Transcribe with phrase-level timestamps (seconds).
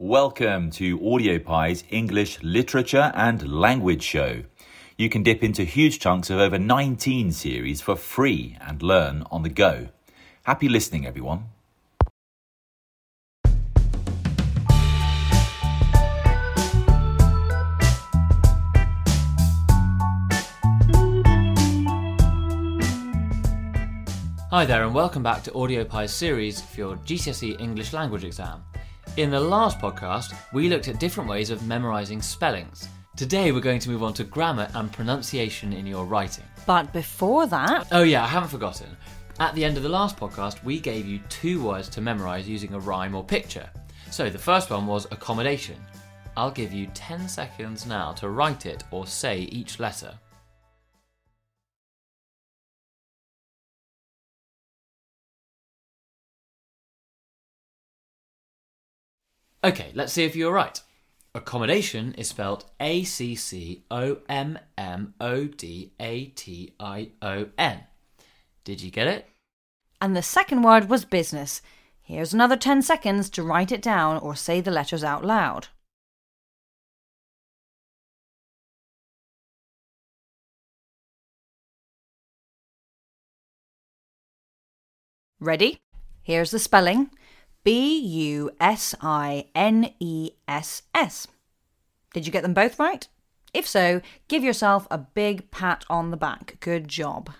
[0.00, 4.42] Welcome to Audiopi's English Literature and Language Show.
[4.98, 9.44] You can dip into huge chunks of over 19 series for free and learn on
[9.44, 9.90] the go.
[10.42, 11.44] Happy listening, everyone.
[24.50, 28.64] Hi there, and welcome back to Audiopi's series for your GCSE English language exam.
[29.16, 32.88] In the last podcast, we looked at different ways of memorising spellings.
[33.16, 36.44] Today, we're going to move on to grammar and punctuation in your writing.
[36.66, 38.88] But before that, Oh, yeah, I haven't forgotten.
[39.38, 42.74] At the end of the last podcast, we gave you two words to memorise using
[42.74, 43.70] a rhyme or picture.
[44.10, 45.76] So the first one was accommodation.
[46.36, 50.12] I'll give you 10 seconds now to write it or say each letter.
[59.64, 60.80] Okay, let's see if you're right.
[61.34, 67.46] Accommodation is spelled A C C O M M O D A T I O
[67.58, 67.80] N.
[68.64, 69.28] Did you get it?
[70.04, 71.62] and the second word was business.
[72.02, 75.68] Here's another 10 seconds to write it down or say the letters out loud.
[85.40, 85.78] Ready?
[86.22, 87.08] Here's the spelling
[87.64, 91.26] B U S I N E S S.
[92.12, 93.08] Did you get them both right?
[93.52, 96.58] If so, give yourself a big pat on the back.
[96.60, 97.30] Good job.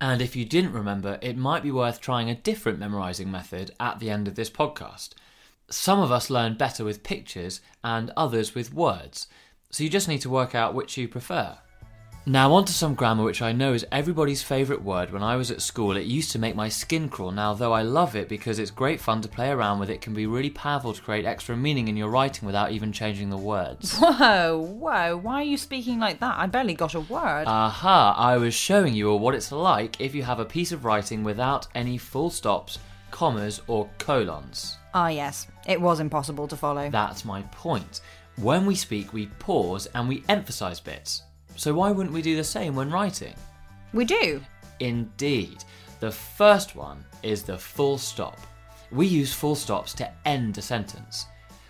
[0.00, 3.98] And if you didn't remember, it might be worth trying a different memorizing method at
[3.98, 5.10] the end of this podcast.
[5.70, 9.28] Some of us learn better with pictures and others with words,
[9.70, 11.58] so you just need to work out which you prefer.
[12.30, 15.12] Now, on to some grammar, which I know is everybody's favourite word.
[15.12, 17.32] When I was at school, it used to make my skin crawl.
[17.32, 20.14] Now, though I love it because it's great fun to play around with, it can
[20.14, 23.96] be really powerful to create extra meaning in your writing without even changing the words.
[23.98, 26.38] Whoa, whoa, why are you speaking like that?
[26.38, 27.48] I barely got a word.
[27.48, 30.84] Aha, I was showing you all what it's like if you have a piece of
[30.84, 32.78] writing without any full stops,
[33.10, 34.76] commas, or colons.
[34.94, 36.90] ah, yes, it was impossible to follow.
[36.90, 38.02] That's my point.
[38.36, 41.24] When we speak, we pause and we emphasize bits.
[41.60, 43.34] So why wouldn't we do the same when writing?
[43.92, 44.40] we do.
[44.78, 45.62] Indeed.
[46.00, 48.40] The first one is the full stop.
[48.90, 51.26] We use full stops to end a sentence.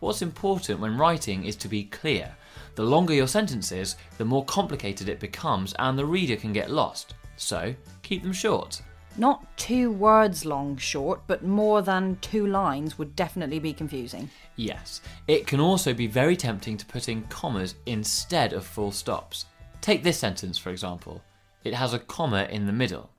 [0.00, 2.34] What's important when writing is to be clear.
[2.76, 6.70] The longer your sentence is, the more complicated it becomes and the reader can get
[6.70, 7.12] lost.
[7.36, 8.80] So, keep them short.
[9.18, 14.30] Not two words long short, but more than two lines would definitely be confusing.
[14.56, 19.44] Yes, it can also be very tempting to put in commas instead of full stops.
[19.84, 21.20] Take this sentence, for example.
[21.62, 23.10] It has a comma in the middle.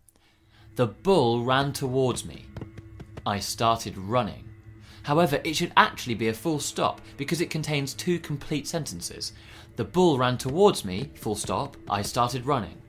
[0.77, 2.47] The bull ran towards me.
[3.23, 4.49] I started running.
[5.03, 9.33] However, it should actually be a full stop because it contains two complete sentences.
[9.75, 12.81] The bull ran towards me, full stop, I started running.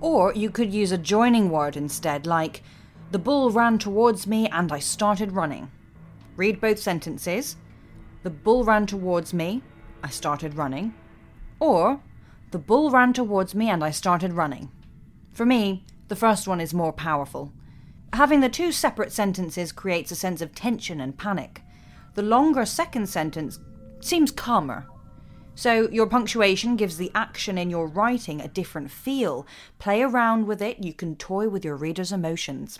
[0.00, 2.62] Or you could use a joining word instead, like,
[3.10, 5.72] the bull ran towards me and I started running.
[6.36, 7.56] Read both sentences.
[8.22, 9.60] The bull ran towards me,
[10.04, 10.94] I started running.
[11.58, 11.98] Or,
[12.54, 14.70] the bull ran towards me and I started running.
[15.32, 17.52] For me, the first one is more powerful.
[18.12, 21.62] Having the two separate sentences creates a sense of tension and panic.
[22.14, 23.58] The longer second sentence
[23.98, 24.86] seems calmer.
[25.56, 29.48] So, your punctuation gives the action in your writing a different feel.
[29.80, 32.78] Play around with it, you can toy with your reader's emotions.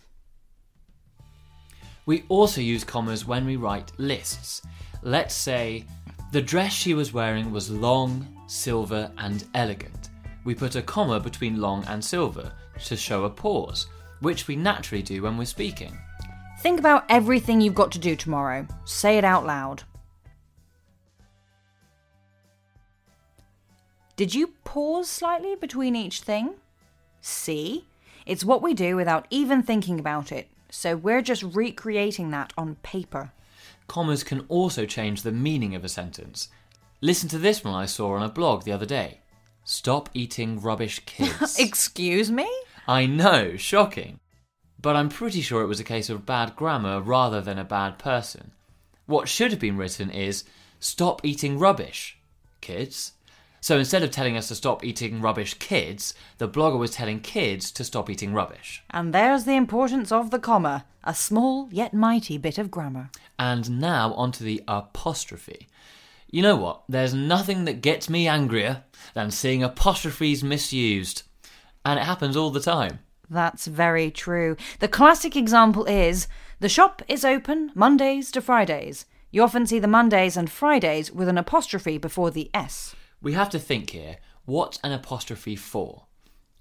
[2.06, 4.62] We also use commas when we write lists.
[5.02, 5.84] Let's say,
[6.30, 10.10] the dress she was wearing was long, silver, and elegant.
[10.44, 12.52] We put a comma between long and silver
[12.84, 13.86] to show a pause,
[14.20, 15.96] which we naturally do when we're speaking.
[16.60, 18.66] Think about everything you've got to do tomorrow.
[18.84, 19.82] Say it out loud.
[24.16, 26.54] Did you pause slightly between each thing?
[27.20, 27.86] See?
[28.26, 32.76] It's what we do without even thinking about it, so we're just recreating that on
[32.76, 33.32] paper.
[33.86, 36.48] Commas can also change the meaning of a sentence.
[37.00, 39.20] Listen to this one I saw on a blog the other day.
[39.64, 41.58] Stop eating rubbish kids.
[41.58, 42.48] Excuse me?
[42.86, 44.20] I know, shocking.
[44.80, 47.98] But I'm pretty sure it was a case of bad grammar rather than a bad
[47.98, 48.52] person.
[49.06, 50.44] What should have been written is
[50.80, 52.18] stop eating rubbish,
[52.60, 53.12] kids.
[53.60, 57.70] So instead of telling us to stop eating rubbish kids, the blogger was telling kids
[57.72, 58.82] to stop eating rubbish.
[58.90, 63.08] And there's the importance of the comma, a small yet mighty bit of grammar.
[63.38, 65.68] And now onto the apostrophe.
[66.34, 66.82] You know what?
[66.88, 68.82] There's nothing that gets me angrier
[69.14, 71.22] than seeing apostrophes misused.
[71.84, 72.98] And it happens all the time.
[73.30, 74.56] That's very true.
[74.80, 76.26] The classic example is
[76.58, 79.06] the shop is open Mondays to Fridays.
[79.30, 82.96] You often see the Mondays and Fridays with an apostrophe before the S.
[83.22, 86.06] We have to think here what's an apostrophe for?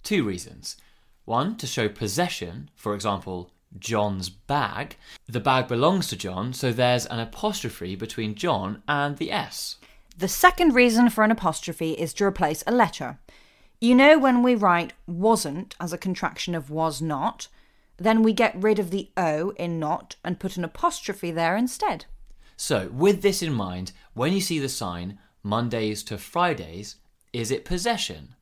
[0.03, 0.77] Two reasons.
[1.25, 3.49] One, to show possession, for example,
[3.79, 4.95] John's bag.
[5.27, 9.77] The bag belongs to John, so there's an apostrophe between John and the S.
[10.17, 13.19] The second reason for an apostrophe is to replace a letter.
[13.81, 17.47] You know, when we write wasn't as a contraction of was not,
[17.97, 22.05] then we get rid of the O in not and put an apostrophe there instead.
[22.55, 26.97] So, with this in mind, when you see the sign Mondays to Fridays,
[27.33, 28.35] is it possession?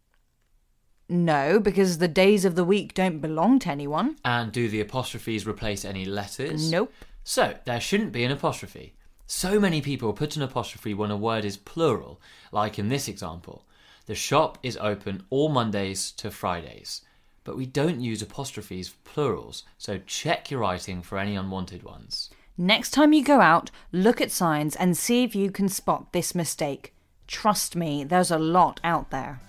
[1.10, 4.16] No, because the days of the week don't belong to anyone.
[4.24, 6.72] And do the apostrophes replace any letters?
[6.72, 6.94] Nope.
[7.24, 8.94] So, there shouldn't be an apostrophe.
[9.28, 12.20] So many people put an apostrophe when a word is plural,
[12.52, 13.66] like in this example.
[14.06, 17.02] The shop is open all Mondays to Fridays.
[17.44, 22.30] But we don't use apostrophes for plurals, so check your writing for any unwanted ones.
[22.58, 26.36] Next time you go out, look at signs and see if you can spot this
[26.36, 26.94] mistake.
[27.26, 29.40] Trust me, there's a lot out there.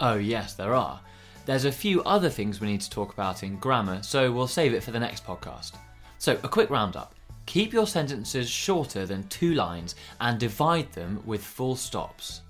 [0.00, 1.00] Oh, yes, there are.
[1.44, 4.74] There's a few other things we need to talk about in grammar, so we'll save
[4.74, 5.72] it for the next podcast.
[6.18, 7.14] So, a quick roundup.
[7.46, 12.42] Keep your sentences shorter than two lines and divide them with full stops.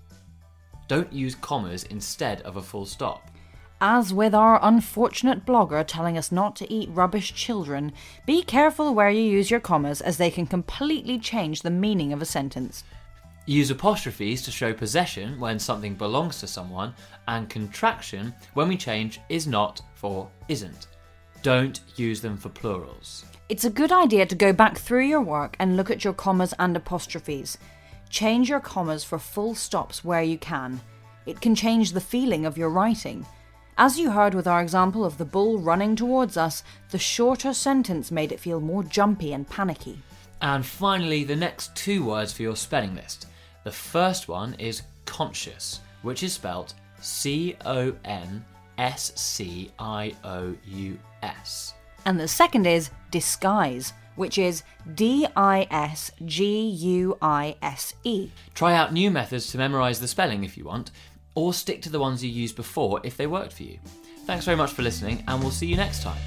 [0.89, 3.31] Don't use commas instead of a full stop.
[3.81, 7.93] As with our unfortunate blogger telling us not to eat rubbish children,
[8.27, 12.21] be careful where you use your commas as they can completely change the meaning of
[12.21, 12.83] a sentence.
[13.49, 16.93] Use apostrophes to show possession when something belongs to someone,
[17.29, 20.89] and contraction when we change is not for isn't.
[21.43, 23.25] Don't use them for plurals.
[23.49, 26.53] It's a good idea to go back through your work and look at your commas
[26.59, 27.57] and apostrophes.
[28.11, 30.83] Change your commas for full stops where you can.
[31.25, 33.25] It can change the feeling of your writing.
[33.79, 38.11] As you heard with our example of the bull running towards us, the shorter sentence
[38.11, 40.03] made it feel more jumpy and panicky.
[40.43, 43.27] And finally, the next two words for your spelling list.
[43.65, 48.45] The first one is conscious, which is spelt C O N
[48.79, 51.75] S C I O U S.
[52.05, 54.63] And the second is disguise, which is
[54.95, 58.31] D I S G U I S E.
[58.55, 60.91] Try out new methods to memorize the spelling if you want,
[61.35, 63.79] or stick to the ones you used before if they worked for you.
[64.25, 66.19] Thanks very much for listening, and we'll see you next time.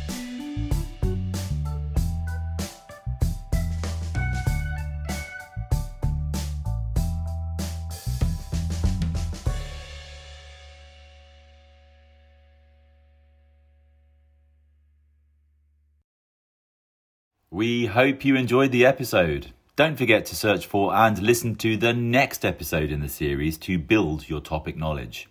[17.53, 19.51] We hope you enjoyed the episode.
[19.75, 23.77] Don't forget to search for and listen to the next episode in the series to
[23.77, 25.27] build your topic knowledge.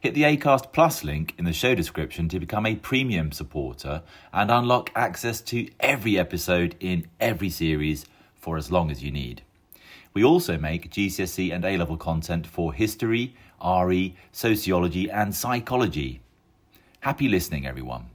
[0.00, 4.02] Hit the ACAST Plus link in the show description to become a premium supporter
[4.32, 9.42] and unlock access to every episode in every series for as long as you need.
[10.12, 16.20] We also make GCSE and A level content for history, RE, sociology, and psychology.
[16.98, 18.06] Happy listening, everyone.